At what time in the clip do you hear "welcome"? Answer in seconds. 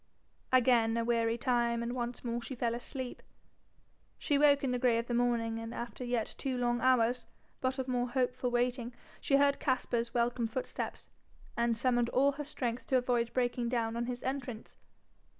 10.11-10.47